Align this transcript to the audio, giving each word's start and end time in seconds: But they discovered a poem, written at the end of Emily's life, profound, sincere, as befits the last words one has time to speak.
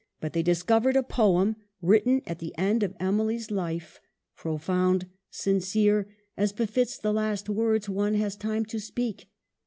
But 0.19 0.33
they 0.33 0.41
discovered 0.41 0.95
a 0.95 1.03
poem, 1.03 1.57
written 1.79 2.23
at 2.25 2.39
the 2.39 2.57
end 2.57 2.81
of 2.81 2.95
Emily's 2.99 3.51
life, 3.51 4.01
profound, 4.35 5.05
sincere, 5.29 6.07
as 6.35 6.51
befits 6.53 6.97
the 6.97 7.13
last 7.13 7.47
words 7.47 7.87
one 7.87 8.15
has 8.15 8.35
time 8.35 8.65
to 8.65 8.79
speak. 8.79 9.29